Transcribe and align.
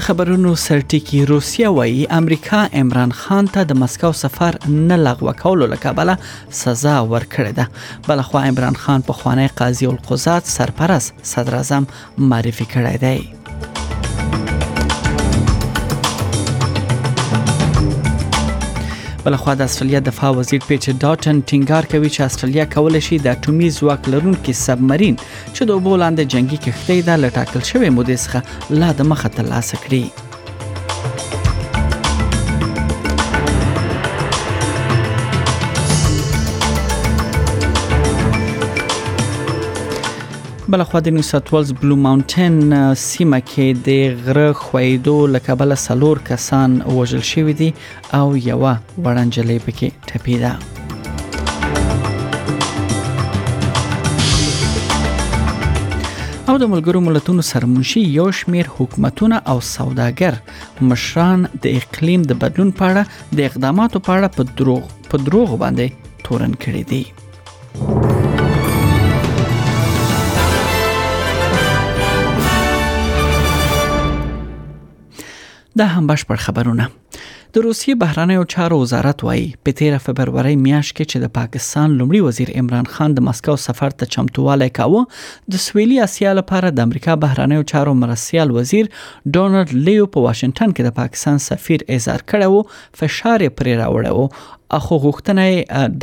د 0.00 0.04
خبرونو 0.08 0.50
سرټکی 0.66 1.18
روسیا 1.32 1.68
وایي 1.78 2.02
امریکا 2.20 2.60
عمران 2.82 3.10
خان 3.20 3.44
ته 3.56 3.60
د 3.72 3.76
مسکو 3.82 4.10
سفر 4.24 4.52
نه 4.88 4.96
لغوه 5.06 5.32
کولو 5.42 5.64
لکبله 5.74 6.14
سزا 6.62 6.94
ورکړه 7.12 7.50
ده 7.58 7.66
بل 8.08 8.18
خو 8.28 8.34
عمران 8.52 8.76
خان 8.84 9.00
په 9.08 9.12
خوانی 9.18 9.48
قاضي 9.60 9.86
القضات 9.92 10.44
سرپرست 10.56 11.12
صدر 11.32 11.54
اعظم 11.60 11.82
معرفي 12.32 12.66
کړی 12.72 12.96
دی 13.04 13.16
بلخوا 19.24 19.54
د 19.54 19.60
استرالیا 19.68 20.00
دفاع 20.08 20.30
وزیر 20.38 20.60
پیټر 20.68 20.92
ډاټن 21.04 21.36
ټینګار 21.50 21.84
کوي 21.94 22.10
چې 22.14 22.20
استرالیا 22.28 22.64
کولای 22.76 23.02
شي 23.08 23.16
د 23.26 23.32
اټومي 23.34 23.68
ځواک 23.78 24.02
لرونکي 24.14 24.52
سبمرین 24.66 25.16
چې 25.54 25.62
د 25.70 25.76
اوبو 25.76 25.92
لاندې 26.02 26.28
جنگي 26.36 26.58
کښتۍ 26.64 26.98
ده 27.10 27.14
لټاکل 27.26 27.62
شوې 27.70 27.88
مودې 27.96 28.16
څخه 28.24 28.40
لا 28.82 28.90
د 28.98 29.08
مخه 29.12 29.28
ترلاسه 29.38 29.74
کړي 29.84 30.04
بل 40.72 40.82
خو 40.90 40.98
د 41.04 41.12
نیو 41.14 41.22
ساوث 41.26 41.50
ویلز 41.52 41.70
بلو 41.78 41.94
ماونټین 42.02 42.58
سیمه 43.04 43.38
کې 43.52 43.78
د 43.86 44.20
غره 44.26 44.50
خویدو 44.58 45.14
لکبل 45.36 45.74
سلور 45.84 46.18
کسان 46.28 46.74
وژل 46.98 47.22
شوی 47.30 47.54
دي 47.60 47.68
او 48.18 48.26
یو 48.42 48.58
وړنجلې 48.58 49.64
پکې 49.64 49.88
ټپیده 50.10 50.52
او 56.50 56.54
د 56.64 56.72
ملګرو 56.74 57.02
ملتونو 57.08 57.46
سرمنشي 57.50 58.02
یو 58.20 58.26
شمیر 58.42 58.70
حکومتونه 58.76 59.40
او 59.54 59.56
سوداګر 59.72 60.84
مشران 60.92 61.46
د 61.64 61.80
اقلیم 61.80 62.28
د 62.32 62.38
بدلون 62.46 62.70
په 62.82 62.92
اړه 62.92 63.34
د 63.40 63.50
اقداماتو 63.50 64.02
په 64.10 64.20
اړه 64.20 64.38
په 64.38 64.62
دروغ 64.62 64.94
په 65.10 65.24
دروغ 65.30 65.56
باندې 65.64 66.24
تورن 66.28 66.56
کړی 66.66 66.86
دی 66.94 67.99
د 75.78 75.90
هم 75.90 76.06
بشپړ 76.10 76.36
خبرونه 76.44 76.84
د 77.56 77.62
روسیې 77.66 77.94
بهرانه 78.00 78.34
او 78.40 78.44
چارو 78.54 78.76
وزارت 78.80 79.22
وایي 79.26 79.44
په 79.66 79.74
13 79.80 80.00
فبرवरी 80.06 80.54
میاشت 80.64 80.94
کې 80.94 81.10
چې 81.10 81.22
د 81.24 81.32
پاکستان 81.38 81.94
لومړي 82.00 82.20
وزیر 82.28 82.52
عمران 82.62 82.90
خان 82.96 83.14
د 83.16 83.26
مسکو 83.28 83.56
سفر 83.66 83.96
ته 84.02 84.10
چمتواله 84.16 84.68
کاوه 84.78 85.06
د 85.54 85.62
سویلي 85.68 85.98
اسیا 86.06 86.34
لپاره 86.40 86.72
د 86.78 86.88
امریکا 86.88 87.16
بهرانه 87.26 87.62
او 87.62 87.68
چارو 87.74 87.94
مرسیال 88.02 88.54
وزیر 88.60 88.92
ډونالد 89.38 89.76
لیو 89.90 90.08
په 90.14 90.30
واشنگټن 90.30 90.76
کې 90.76 90.88
د 90.90 90.96
پاکستان 91.02 91.42
سفیر 91.50 91.86
اظهار 91.98 92.26
کړو 92.34 92.64
فشار 93.02 93.46
پرې 93.46 93.84
راوړو 93.84 94.56
اخو 94.70 94.96
غوښتنه 95.04 95.44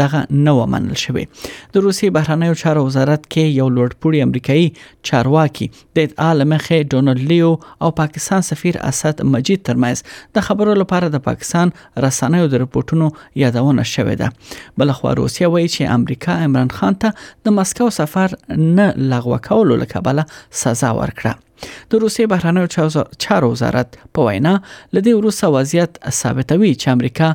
دغه 0.01 0.21
نه 0.47 0.51
ومنل 0.61 0.95
شوې 1.03 1.23
د 1.75 1.85
روسي 1.85 2.09
بهرنیو 2.17 2.53
چارو 2.61 2.83
وزارت 2.87 3.23
کې 3.33 3.59
یو 3.59 3.67
لوړپوړی 3.75 4.19
امریکایي 4.27 4.67
چارواکي 5.11 5.67
د 5.99 6.19
عالمخه 6.27 6.79
ډونالد 6.95 7.25
لیو 7.31 7.51
او 7.85 7.91
پاکستان 8.01 8.45
سفیر 8.49 8.79
اسد 8.91 9.23
مجید 9.37 9.63
ترمز 9.71 10.03
د 10.39 10.47
خبرو 10.49 10.73
لپاره 10.83 11.13
د 11.17 11.23
پاکستان 11.29 11.73
رسنیو 12.07 12.51
د 12.55 12.63
رپورټونو 12.65 13.41
یادونه 13.45 13.87
شوې 13.93 14.19
ده 14.23 14.83
بل 14.83 14.95
خو 15.01 15.15
روسیا 15.23 15.53
وایي 15.55 15.67
چې 15.75 15.97
امریکا 15.99 16.39
عمران 16.51 16.75
خان 16.79 16.99
ته 17.07 17.27
د 17.49 17.57
مسکو 17.61 17.89
سفر 18.03 18.37
نه 18.67 18.91
لغوه 19.15 19.43
کولو 19.51 19.81
لپاره 19.85 20.27
سزا 20.63 20.93
ورکړه 21.03 21.35
د 21.65 21.91
روسیې 22.03 22.25
بهرانه 22.31 22.61
چارو 23.25 23.47
وزارت 23.53 23.89
په 24.17 24.27
وینا 24.27 24.53
لدې 24.95 25.13
روسه 25.25 25.45
وضعیت 25.55 25.91
ثابتوي 26.19 26.71
چې 26.81 26.87
امریکا 26.95 27.27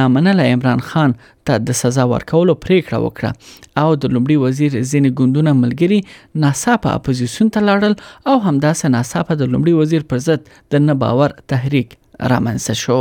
نامنل 0.00 0.38
عمران 0.52 0.80
خان 0.90 1.10
ته 1.46 1.54
د 1.70 1.80
سزا 1.82 2.04
ورکولو 2.14 2.54
پریکړه 2.64 2.98
وکړه 3.04 3.30
او 3.84 3.88
د 4.04 4.14
لومړي 4.14 4.36
وزیر 4.44 4.72
زین 4.92 5.06
ګوندونه 5.18 5.50
ملګری 5.62 5.98
ناساپه 6.44 6.88
اپوزيشن 6.98 7.46
ته 7.56 7.66
لاړل 7.70 7.94
او 8.30 8.36
همداسې 8.46 8.86
ناساپه 8.98 9.34
د 9.40 9.50
لومړي 9.56 9.74
وزیر 9.80 10.06
پر 10.12 10.22
ضد 10.28 10.52
د 10.76 10.86
نه 10.90 10.98
باور 11.06 11.36
تحریک 11.54 11.98
رامنځته 12.34 12.74
شو 12.84 13.00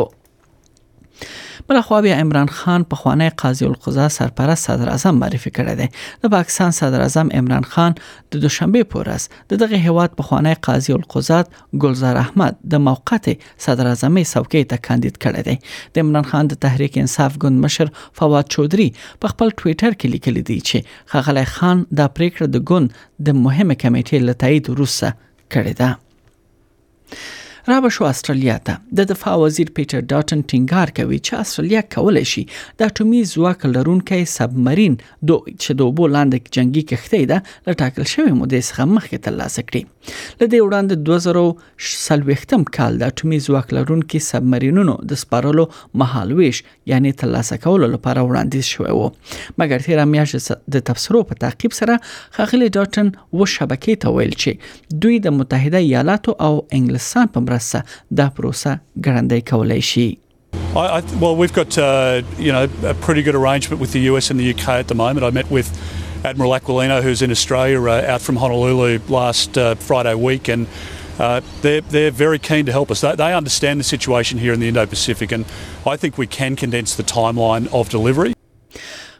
بل 1.67 1.81
خو 1.81 2.01
بیا 2.01 2.17
عمران 2.19 2.47
خان 2.47 2.83
په 2.83 2.95
خوانی 2.95 3.29
قاضي 3.29 3.65
القضا 3.65 4.07
سرپرست 4.09 4.65
صدر 4.67 4.89
اعظم 4.89 5.15
معرفي 5.23 5.51
کړی 5.57 5.75
دی 5.81 5.87
د 6.25 6.31
پاکستان 6.33 6.71
صدر 6.77 7.01
اعظم 7.01 7.29
عمران 7.39 7.63
خان 7.73 7.95
د 8.35 8.41
دوشنبه 8.45 8.83
پورس 8.93 9.27
د 9.53 9.61
دغه 9.63 9.79
هواد 9.87 10.15
په 10.21 10.29
خوانی 10.29 10.53
قاضي 10.67 10.93
القضا 10.97 11.39
ګلزار 11.83 12.19
احمد 12.23 12.55
د 12.75 12.83
موقت 12.89 13.29
صدر 13.67 13.87
اعظم 13.91 14.17
څوکۍ 14.33 14.63
ته 14.71 14.83
کاندید 14.89 15.19
کړی 15.25 15.49
دی 15.49 15.55
د 15.97 16.05
عمران 16.07 16.29
خان 16.31 16.51
د 16.53 16.59
تحریک 16.67 16.97
انصاف 17.03 17.35
ګوند 17.43 17.65
مشر 17.65 17.91
فواد 18.21 18.53
چودري 18.55 18.87
په 19.01 19.35
خپل 19.35 19.53
ټوئیټر 19.57 19.99
کې 19.99 20.15
لیکلی 20.15 20.45
دی 20.51 20.59
چې 20.71 20.97
خغلی 21.13 21.45
خان 21.57 21.85
د 22.01 22.13
پریکړه 22.19 22.55
د 22.55 22.65
ګوند 22.71 22.97
د 23.29 23.37
مهمه 23.45 23.79
کمیټې 23.85 24.31
لټایي 24.31 24.65
دروسه 24.71 25.13
کړی 25.55 25.77
دی 25.83 25.93
را 27.67 27.81
به 27.81 27.89
شو 27.89 28.03
استرالیا 28.03 28.57
ته 28.57 28.77
د 28.99 29.03
دفاع 29.09 29.35
وزیر 29.41 29.69
پیټر 29.77 30.01
ډاټن 30.11 30.41
ټینګار 30.51 30.91
کوي 30.99 31.17
چې 31.17 31.33
استرالیا 31.43 31.81
کولای 31.95 32.25
شي 32.31 32.43
د 32.81 32.89
اټومي 32.91 33.19
ځواک 33.31 33.65
لرونکي 33.73 34.19
سبمرین 34.35 34.95
دوه 35.03 35.45
چې 35.47 35.77
د 35.81 35.85
اوبو 35.89 36.07
لاندې 36.13 36.55
جنگي 36.57 36.83
کښته 36.91 37.29
ده 37.31 37.69
له 37.69 37.77
ټاکل 37.81 38.07
شوی 38.13 38.31
مودې 38.37 38.69
څخه 38.69 38.93
مخکې 38.93 39.25
ترلاسه 39.27 39.65
کړي 39.67 40.41
لدې 40.41 40.65
وړاندې 40.69 41.83
2000 41.83 41.91
سلويختم 42.05 42.65
کال 42.79 42.97
د 43.03 43.13
اټومي 43.13 43.39
ځواک 43.49 43.75
لرونکي 43.79 44.23
سبمرینونو 44.29 44.97
د 45.13 45.21
سپارلو 45.23 45.67
محالويش 46.03 46.63
یعنی 46.93 47.13
ترلاسه 47.23 47.59
کولو 47.67 47.91
لپاره 47.97 48.25
وړاندیز 48.25 48.71
شوی 48.73 48.97
وو 48.97 49.11
مګر 49.63 49.89
تیر 49.91 50.03
میاشت 50.15 50.51
د 50.77 50.85
تفسیرو 50.91 51.23
په 51.29 51.41
تعقیب 51.45 51.77
سره 51.83 52.01
خاخلی 52.39 52.71
ډاټن 52.73 53.39
و 53.39 53.51
شبکې 53.55 54.03
ته 54.05 54.17
ویل 54.19 54.35
چې 54.43 54.99
دوی 55.05 55.21
د 55.29 55.37
متحده 55.39 55.85
ایالاتو 55.87 56.37
او 56.49 56.53
انګلستان 56.79 57.33
په 57.37 57.49
مرسته 57.51 57.83
دا 58.17 58.29
پروسه 58.29 58.79
کولای 59.49 59.81
شي 59.81 60.17
I, 60.51 60.73
I, 60.97 61.01
well, 61.23 61.35
we've 61.41 61.53
got 61.61 61.71
uh, 61.89 62.15
you 62.45 62.51
know 62.55 62.65
a 62.83 62.93
pretty 63.05 63.23
good 63.27 63.35
arrangement 63.41 63.77
with 63.83 63.91
the 63.97 64.01
US 64.11 64.25
and 64.31 64.37
the 64.43 64.47
UK 64.53 64.65
at 64.83 64.87
the 64.87 64.95
moment. 65.05 65.21
I 65.29 65.31
met 65.41 65.47
with 65.57 65.67
Admiral 66.29 66.51
Aquilino, 66.59 66.97
who's 67.05 67.21
in 67.25 67.31
Australia, 67.37 67.77
uh, 67.83 68.11
out 68.13 68.21
from 68.27 68.35
Honolulu 68.43 68.91
last 69.19 69.49
uh, 69.57 69.63
Friday 69.89 70.15
week, 70.29 70.43
and 70.53 70.61
uh, 71.25 71.39
they're, 71.63 71.83
they're 71.95 72.15
very 72.25 72.39
keen 72.49 72.63
to 72.67 72.71
help 72.79 72.87
us. 72.93 72.99
They, 73.05 73.13
they 73.23 73.33
understand 73.41 73.75
the 73.83 73.89
situation 73.95 74.35
here 74.43 74.53
in 74.55 74.59
the 74.63 74.69
Indo 74.71 74.85
Pacific, 74.95 75.29
and 75.35 75.43
I 75.85 75.95
think 76.01 76.11
we 76.23 76.27
can 76.39 76.51
condense 76.63 76.91
the 77.01 77.07
timeline 77.17 77.65
of 77.79 77.83
delivery. 77.97 78.31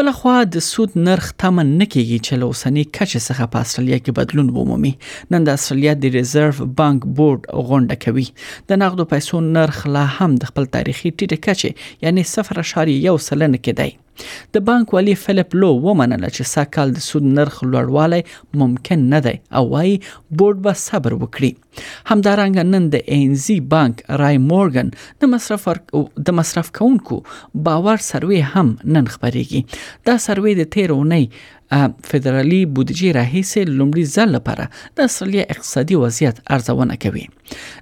بل 0.00 0.10
خو 0.18 0.34
د 0.54 0.58
سود 0.72 0.90
نرخ 1.06 1.24
تمه 1.42 1.64
نه 1.78 1.86
کیږي 1.94 2.18
چې 2.26 2.32
له 2.42 2.46
اوسنۍ 2.50 2.84
کچې 2.96 3.20
څخه 3.28 3.48
په 3.56 3.64
استرالیا 3.66 3.98
کې 4.04 4.12
بدلون 4.18 4.48
ومومي 4.58 4.92
نن 5.34 5.48
د 5.48 5.58
استرالیا 5.58 5.92
د 6.04 6.14
ریزرو 6.14 6.66
بانک 6.78 7.04
بورډ 7.18 7.40
غونډه 7.70 8.00
کوي 8.04 8.24
د 8.72 8.80
نقدو 8.84 9.08
پیسو 9.12 9.40
نرخ 9.56 9.80
لا 9.98 10.06
هم 10.16 10.30
د 10.42 10.52
خپل 10.52 10.70
تاریخي 10.78 11.12
ټیټه 11.16 11.40
کچې 11.48 11.90
یعنی 12.06 12.30
0.1 12.30 13.18
سلنه 13.28 13.58
کې 13.64 13.72
دی 13.82 13.90
د 14.54 14.62
بانک 14.66 14.92
والی 14.94 15.14
فلیپ 15.24 15.50
لو 15.62 15.68
ومنله 15.86 16.28
چې 16.36 16.42
ساکال 16.54 16.88
د 16.96 17.00
سود 17.08 17.24
نرخ 17.36 17.54
لوړوالی 17.72 18.22
ممکن 18.62 19.00
نه 19.12 19.18
دی 19.26 19.34
او 19.60 19.62
وايي 19.74 19.94
بورډ 20.36 20.56
به 20.66 20.74
صبر 20.88 21.12
وکړي 21.22 21.52
همدارنګه 22.10 22.62
نن 22.72 22.84
د 22.96 23.04
ان 23.16 23.34
زی 23.44 23.56
بانک 23.74 23.96
رای 24.24 24.36
مورګن 24.50 24.88
د 24.96 25.22
مصرف 25.36 25.62
د 26.30 26.38
مصرف 26.40 26.68
کونکو 26.80 27.16
باور 27.70 27.98
سروې 28.10 28.42
هم 28.54 28.68
نن 28.98 29.04
خبريږي 29.14 29.60
دا 30.06 30.14
سروې 30.26 30.52
د 30.60 30.70
13 30.74 30.96
اونۍ 30.98 31.24
فدرالي 32.08 32.58
بودیجې 32.76 33.08
راهیسې 33.18 33.62
لومړي 33.78 34.04
ځل 34.14 34.28
لپاره 34.36 34.64
د 35.00 35.10
اصلي 35.10 35.40
اقتصادي 35.54 35.96
وضعیت 36.04 36.36
ارزونه 36.56 36.94
کوي 37.04 37.22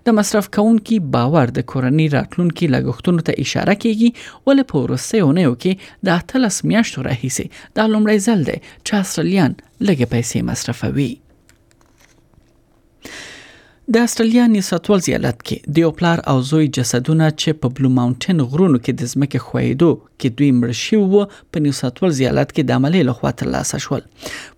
د 0.08 0.19
مصرف 0.19 0.46
کوونکي 0.56 0.96
باور 1.14 1.46
د 1.58 1.64
کورنۍ 1.73 2.06
راتلونکي 2.17 2.67
لګښتونو 2.75 3.20
ته 3.29 3.32
اشاره 3.46 3.75
کوي 3.87 4.11
ولې 4.46 4.64
په 4.73 4.76
ورسېونه 4.82 5.44
کې 5.62 5.73
د 6.11 6.20
13 6.35 6.61
میاشتو 6.75 6.99
راهیسې 7.08 7.46
د 7.81 7.90
لومړي 7.93 8.19
ځل 8.26 8.40
دی 8.50 8.58
چې 8.87 8.93
اصليان 9.06 9.52
لګې 9.87 10.06
پیسې 10.12 10.38
مصرفوي 10.52 11.12
د 13.94 13.96
استرالیا 14.06 14.46
نیساتوال 14.55 15.00
زیارت 15.05 15.43
کې 15.50 15.75
د 15.76 15.85
اوپلار 15.90 16.19
او 16.32 16.35
زوی 16.49 16.67
جسدونه 16.79 17.29
چې 17.43 17.61
په 17.61 17.70
بلو 17.76 17.90
ماونټین 17.99 18.43
غرونو 18.55 18.81
کې 18.81 18.99
د 19.02 19.12
ځمکې 19.12 19.44
خوېدو 19.44 19.88
کې 20.00 20.38
دوی 20.40 20.49
مړ 20.58 20.75
شوی 20.81 21.00
وو 21.12 21.23
په 21.55 21.62
نیساتوال 21.67 22.12
زیارت 22.19 22.50
کې 22.56 22.67
د 22.70 22.76
عملی 22.81 23.02
لخوا 23.11 23.32
ترلاسه 23.43 23.81
شول 23.85 24.02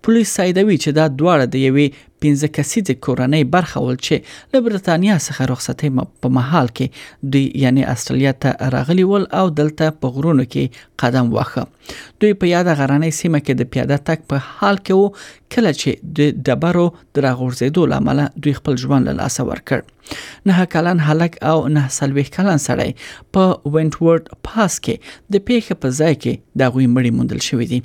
پولیس 0.07 0.35
سایدوي 0.39 0.77
چې 0.83 0.97
دا 0.99 1.05
دواړه 1.19 1.45
د 1.53 1.55
یوې 1.67 1.87
15 2.25 2.47
کسیز 2.57 2.89
کورنۍ 3.05 3.43
برخول 3.53 3.95
چې 3.95 4.55
له 4.55 4.59
برتانیا 4.65 5.13
څخه 5.27 5.45
رخصتۍ 5.51 6.03
په 6.25 6.33
محل 6.37 6.67
کې 6.79 7.29
دوی 7.35 7.43
یعنی 7.63 7.85
استرالیا 7.93 8.33
ته 8.45 8.69
راغلي 8.75 9.05
ول 9.11 9.25
او 9.41 9.43
دلته 9.61 9.95
په 10.03 10.15
غرونو 10.17 10.45
کې 10.49 10.83
قدم 11.05 11.31
واخه 11.37 11.63
دوی 11.65 12.35
په 12.43 12.51
یاد 12.51 12.69
غرانې 12.81 13.21
سیمه 13.21 13.41
کې 13.45 13.61
د 13.63 13.71
پیاده 13.75 13.99
تک 14.11 14.27
په 14.33 14.45
حال 14.59 14.81
کې 14.83 14.99
وو 14.99 15.55
کله 15.55 15.73
چې 15.79 16.13
د 16.19 16.45
دبرو 16.51 16.85
درغورځېدو 17.19 17.89
لامل 17.95 18.23
دوی 18.45 18.55
خپل 18.61 18.81
ژوند 18.85 19.11
له 19.11 19.17
لاس 19.21 19.39
ورکړ 19.49 20.00
نه 20.45 20.65
کلن 20.65 20.99
هلک 20.99 21.43
او 21.43 21.67
نه 21.77 21.83
سلويخ 21.99 22.29
کلن 22.37 22.59
سړی 22.67 22.91
په 23.33 23.43
وینټورډ 23.73 24.23
پاس 24.47 24.73
کې 24.85 24.95
د 25.33 25.43
پیښه 25.49 25.75
په 25.83 25.93
ځای 25.99 26.15
کې 26.23 26.61
د 26.61 26.73
غوي 26.75 26.87
مړی 26.95 27.11
موندل 27.17 27.41
شوې 27.47 27.67
دي 27.71 27.79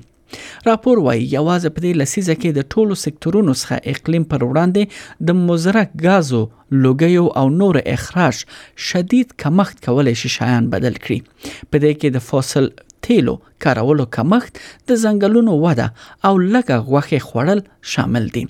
راپور 0.68 1.00
وایي 1.06 1.26
یوازې 1.34 1.70
په 1.78 1.84
دې 1.86 1.92
لسیزه 2.02 2.36
کې 2.42 2.52
د 2.58 2.70
ټولو 2.76 2.98
سکتورونو 3.04 3.56
څخه 3.62 3.98
اقلیم 3.98 4.26
پر 4.34 4.46
وړاندې 4.46 5.26
د 5.30 5.40
مزرک 5.42 5.96
غازو 6.06 6.42
لوګیو 6.86 7.26
او 7.42 7.46
نور 7.62 7.80
اخراج 7.96 8.44
شدید 8.92 9.36
کمښت 9.44 9.84
کولای 9.88 10.16
شي 10.22 10.32
شایان 10.38 10.70
بدل 10.78 10.96
کړي 11.04 11.50
په 11.50 11.84
دې 11.84 12.00
کې 12.00 12.18
د 12.18 12.24
فوسل 12.30 12.70
تیلو 13.08 13.36
کارولو 13.66 14.06
کمښت 14.18 14.60
د 14.92 15.00
ځنګلونو 15.04 15.58
وده 15.66 15.88
او 16.28 16.34
لګه 16.40 16.82
غوخه 16.90 17.20
خوړل 17.28 17.64
شامل 17.96 18.30
دي 18.38 18.46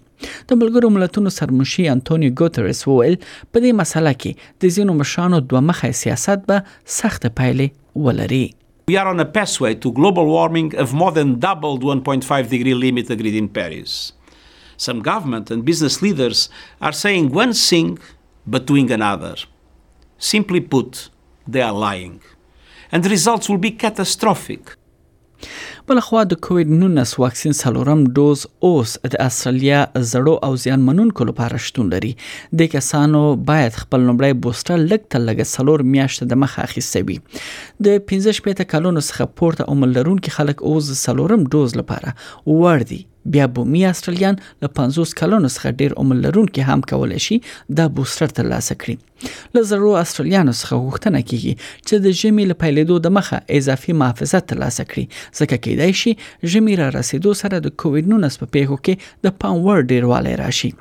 د 0.50 0.60
ملګرو 0.62 0.94
ملتونو 0.98 1.34
سرمشي 1.40 1.88
انټونی 1.96 2.34
ګوتریس 2.42 2.84
وویل 2.90 3.18
په 3.26 3.66
دې 3.66 3.82
مسله 3.84 4.14
کې 4.24 4.64
د 4.66 4.78
زینو 4.80 5.00
مشانو 5.04 5.44
دوه 5.52 5.64
مخه 5.72 5.96
سیاست 6.06 6.48
به 6.54 6.74
سخت 7.02 7.30
پایلې 7.30 8.04
ولري 8.08 8.44
We 8.88 8.98
are 8.98 9.08
on 9.08 9.20
a 9.20 9.26
pathway 9.26 9.76
to 9.76 9.92
global 9.92 10.26
warming 10.26 10.76
of 10.76 10.94
more 10.94 11.12
than 11.12 11.40
double 11.40 11.78
the 11.78 11.86
1.5 11.86 12.50
degree 12.50 12.74
limit 12.74 13.10
agreed 13.10 13.36
in 13.36 13.48
Paris. 13.48 14.14
Some 14.76 15.02
government 15.02 15.52
and 15.52 15.64
business 15.64 16.02
leaders 16.02 16.50
are 16.82 16.92
saying 16.92 17.30
one 17.32 17.54
thing 17.54 18.00
but 18.48 18.66
doing 18.66 18.90
another. 18.92 19.36
Simply 20.18 20.60
put, 20.60 21.10
they 21.48 21.62
are 21.62 21.72
lying. 21.74 22.22
And 22.92 23.04
the 23.04 23.10
results 23.10 23.48
will 23.48 23.60
be 23.60 23.72
catastrophic. 23.72 24.76
بل 25.92 26.00
خو 26.06 26.20
د 26.32 26.36
کووډ 26.46 26.70
19 26.82 27.18
واکسین 27.22 27.56
څلورم 27.62 28.04
ډوز 28.20 28.44
اوس 28.68 28.92
د 29.16 29.18
استرالیا 29.24 29.80
زړو 30.12 30.36
او 30.50 30.52
زیانمنونکو 30.66 31.28
لپاره 31.32 31.60
شتون 31.66 31.90
لري 31.96 32.12
د 32.62 32.72
کسانو 32.76 33.22
باید 33.52 33.80
خپل 33.82 34.04
لومړی 34.10 34.38
بوسټر 34.48 34.88
لګ 34.94 35.12
تل 35.16 35.28
لګ 35.32 35.44
څلور 35.56 35.86
میاشتې 35.96 36.32
د 36.34 36.42
مخه 36.46 36.70
اخیسته 36.70 37.06
وي 37.12 37.20
د 37.28 38.02
15 38.14 38.42
پېټه 38.48 38.72
کلونو 38.78 39.06
څخه 39.10 39.38
پورته 39.42 39.70
عمر 39.76 39.94
لرونکو 40.00 40.38
خلک 40.40 40.66
اوس 40.74 40.96
څلورم 41.06 41.46
ډوز 41.56 41.80
لپاره 41.84 42.20
ور 42.66 42.92
دي 42.96 43.06
بیا 43.34 43.46
بومي 43.56 43.80
استرالیان 43.88 44.38
له 44.62 44.68
50 44.78 45.12
کلونو 45.18 45.50
څخه 45.56 45.74
ډیر 45.82 45.92
عمر 46.04 46.16
لرونکو 46.28 46.64
هم 46.74 46.80
کولای 46.92 47.20
شي 47.26 47.36
د 47.80 47.92
بوستر 47.98 48.32
ترلاسه 48.40 48.76
کړي 48.84 49.10
له 49.58 49.62
زرو 49.72 49.92
استرالیانو 50.00 50.56
څخه 50.60 50.80
غوښتنه 50.86 51.28
کیږي 51.32 51.66
چې 51.66 52.06
د 52.06 52.16
جمی 52.22 52.46
له 52.52 52.56
پیلېدو 52.64 53.06
د 53.08 53.14
مخه 53.18 53.60
اضافي 53.60 53.96
محافظت 54.00 54.48
ترلاسه 54.54 54.88
کړي 54.94 55.20
ځکه 55.42 55.62
کې 55.68 55.81
کېدای 55.82 55.94
شي 55.94 56.18
ژمی 56.44 56.76
را 56.76 56.90
رسیدو 56.90 57.34
سره 57.34 57.60
د 57.60 57.68
کووډ 57.82 58.04
19 58.14 58.42
په 58.42 58.46
پیښو 58.56 58.78
کې 58.86 58.94
د 59.24 59.26
پام 59.44 59.56
وړ 59.66 59.80
ډیروالی 59.92 60.36
راشي 60.44 60.72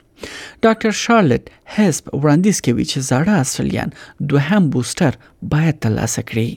ډاکټر 0.64 0.92
شارلټ 1.04 1.44
هسپ 1.78 2.04
وړاندیز 2.22 2.56
کوي 2.66 2.84
چې 2.90 2.98
زاړه 3.10 3.34
اصليان 3.44 3.90
دوهم 4.32 4.64
بوستر 4.76 5.12
باید 5.54 5.76
ترلاسه 5.86 6.22
کړي 6.30 6.50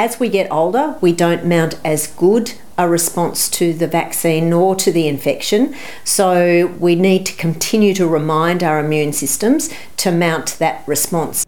As 0.00 0.14
we 0.20 0.28
get 0.38 0.48
older, 0.60 0.84
we 1.06 1.12
don't 1.24 1.44
mount 1.54 1.74
as 1.90 2.02
good 2.24 2.46
a 2.84 2.86
response 2.96 3.44
to 3.58 3.66
the 3.82 3.90
vaccine 3.98 4.44
nor 4.54 4.74
to 4.84 4.90
the 4.98 5.06
infection. 5.14 5.62
So 6.16 6.28
we 6.88 6.92
need 7.06 7.22
to 7.30 7.34
continue 7.46 7.94
to 8.02 8.06
remind 8.18 8.58
our 8.72 8.78
immune 8.88 9.12
systems 9.22 9.62
to 10.04 10.08
mount 10.26 10.48
that 10.64 10.76
response 10.96 11.43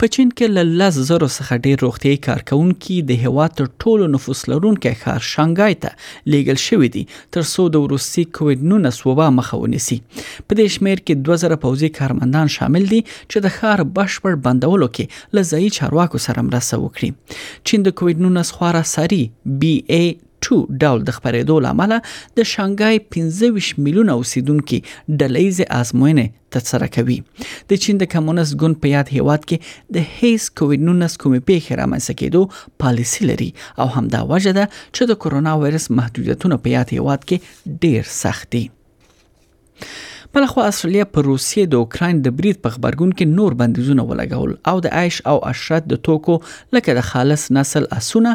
په 0.00 0.08
چین 0.16 0.28
کې 0.38 0.46
ل 0.56 0.82
10000 0.82 1.24
څخه 1.32 1.56
ډیر 1.64 1.80
روغتي 1.84 2.10
کارکونکو 2.26 2.94
د 3.08 3.18
هیواد 3.24 3.54
تر 3.56 3.66
ټولو 3.84 4.06
نفوس 4.12 4.42
لرونکي 4.52 4.92
ښار 5.00 5.24
شانګای 5.30 5.74
ته 5.82 6.30
لیګل 6.34 6.60
شوې 6.62 6.88
دي 6.94 7.02
تر 7.36 7.44
څو 7.50 7.66
د 7.74 7.84
روسي 7.92 8.24
کووډ 8.38 8.62
19 8.70 9.10
وبا 9.10 9.26
مخاوني 9.40 9.82
سي 9.88 9.98
په 10.06 10.22
دې 10.22 10.76
شمیر 10.76 11.02
کې 11.04 11.28
2000 11.30 11.60
پوځي 11.66 11.90
کارمندان 12.00 12.52
شامل 12.56 12.88
دي 12.94 13.02
چې 13.10 13.44
د 13.48 13.54
ښار 13.58 13.84
بشپړ 14.00 14.40
بندولو 14.48 14.90
کې 14.94 15.36
لزایي 15.40 15.68
چارواکو 15.80 16.24
سره 16.28 16.46
مرسته 16.48 16.80
وکړي 16.84 17.12
چین 17.34 17.86
د 17.90 17.96
کووډ 18.02 18.26
19 18.30 18.58
خورا 18.60 18.84
ساري 18.96 19.22
بي 19.64 19.74
ا 20.00 20.20
2 20.46 20.58
ډول 20.82 21.00
د 21.04 21.10
خبرېدو 21.16 21.54
لامل 21.66 21.92
د 22.38 22.48
شانګای 22.52 22.96
15 23.16 23.78
میلیونه 23.86 24.12
اوسیدونکو 24.18 24.78
ډلېز 25.20 25.60
آزموینه 25.80 26.26
ترسره 26.56 26.88
کوي 26.96 27.18
د 27.72 27.80
چین 27.84 28.00
د 28.02 28.08
کمونست 28.14 28.56
ګوند 28.62 28.80
په 28.84 28.92
یاد 28.94 29.12
هیواد 29.16 29.42
کې 29.48 29.72
د 29.96 30.06
هیڅ 30.16 30.48
کووډ 30.58 30.86
19 30.90 31.18
کومې 31.24 31.40
پیښې 31.50 31.78
رامنځته 31.82 32.18
کېدو 32.20 32.42
پالیسی 32.84 33.30
لري 33.32 33.50
او 33.84 33.88
همدا 33.96 34.22
وجه 34.34 34.56
ده 34.60 34.68
چې 34.96 35.12
د 35.12 35.20
کورونا 35.24 35.56
وایرس 35.64 35.90
محدودیتونه 36.02 36.60
په 36.66 36.74
یاد 36.76 36.94
هیواد 36.98 37.26
کې 37.32 37.74
ډېر 37.74 38.16
سخت 38.20 38.54
دي 38.56 38.64
بل 40.34 40.44
خو 40.46 40.60
استرالیا 40.62 41.04
په 41.14 41.22
روسیې 41.26 41.70
د 41.70 41.80
اوکرين 41.84 42.18
د 42.24 42.34
بریټ 42.40 42.58
په 42.64 42.74
خبرګون 42.74 43.08
کې 43.14 43.38
نور 43.38 43.54
بندیزونه 43.62 44.02
ولګول 44.10 44.52
او 44.72 44.82
د 44.86 44.92
عیش 44.98 45.16
او 45.30 45.32
اشرت 45.52 45.88
د 45.92 45.98
توکو 46.08 46.36
لکه 46.76 46.94
د 46.98 47.04
خالص 47.08 47.46
نسل 47.56 47.88
اسونه 47.96 48.34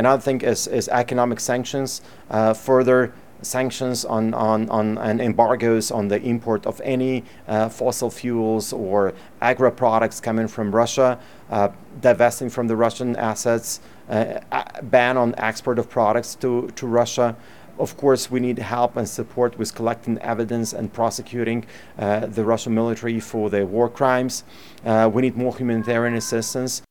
And 0.00 0.06
I 0.08 0.10
think 0.24 0.42
as, 0.48 0.62
as 0.78 0.86
economic 0.96 1.38
sanctions 1.42 1.92
uh, 1.98 2.52
further 2.64 2.96
sanctions 3.42 4.04
on, 4.04 4.34
on, 4.34 4.68
on 4.70 4.98
and 4.98 5.20
embargoes 5.20 5.90
on 5.90 6.08
the 6.08 6.20
import 6.22 6.66
of 6.66 6.80
any 6.82 7.24
uh, 7.48 7.68
fossil 7.68 8.10
fuels 8.10 8.72
or 8.72 9.12
agri 9.40 9.70
products 9.72 10.20
coming 10.20 10.48
from 10.48 10.74
Russia, 10.74 11.18
uh, 11.50 11.68
divesting 12.00 12.48
from 12.50 12.68
the 12.68 12.76
Russian 12.76 13.16
assets, 13.16 13.80
uh, 14.08 14.40
ban 14.84 15.16
on 15.16 15.34
export 15.38 15.78
of 15.78 15.88
products 15.88 16.34
to, 16.36 16.68
to 16.76 16.86
Russia. 16.86 17.36
Of 17.78 17.96
course, 17.98 18.30
we 18.30 18.40
need 18.40 18.58
help 18.58 18.96
and 18.96 19.06
support 19.06 19.58
with 19.58 19.74
collecting 19.74 20.16
evidence 20.20 20.72
and 20.72 20.90
prosecuting 20.92 21.66
uh, 21.98 22.20
the 22.20 22.42
Russian 22.42 22.74
military 22.74 23.20
for 23.20 23.50
their 23.50 23.66
war 23.66 23.90
crimes. 23.90 24.44
Uh, 24.84 25.10
we 25.12 25.22
need 25.22 25.36
more 25.36 25.54
humanitarian 25.54 26.14
assistance. 26.14 26.82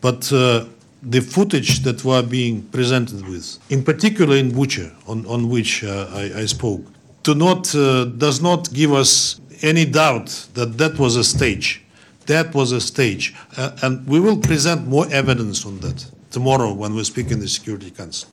But 0.01 0.31
uh, 0.33 0.65
the 1.03 1.21
footage 1.21 1.81
that 1.83 2.05
we 2.05 2.13
are 2.15 2.23
being 2.23 2.63
presented 2.71 3.27
with, 3.29 3.59
in 3.69 3.83
particular 3.83 4.37
in 4.37 4.53
Bucha, 4.53 4.91
on, 5.07 5.27
on 5.27 5.49
which 5.49 5.83
uh, 5.85 6.07
I, 6.15 6.41
I, 6.43 6.47
spoke, 6.47 6.83
do 7.23 7.35
not, 7.35 7.75
uh, 7.75 8.05
does 8.05 8.41
not 8.41 8.73
give 8.73 8.93
us 8.93 9.41
any 9.63 9.85
doubt 9.87 10.29
that 10.55 10.77
that 10.79 10.99
was 10.99 11.17
a 11.17 11.25
stage. 11.25 11.83
That 12.27 12.55
was 12.55 12.73
a 12.73 12.81
stage. 12.81 13.35
Uh, 13.57 13.71
and 13.83 14.07
we 14.07 14.21
will 14.21 14.37
present 14.39 14.87
more 14.87 15.07
evidence 15.11 15.65
on 15.67 15.81
that 15.81 16.05
tomorrow 16.31 16.73
when 16.73 16.95
we 16.95 17.05
speak 17.05 17.31
in 17.31 17.41
the 17.41 17.49
Security 17.49 17.91
Council. 17.91 18.33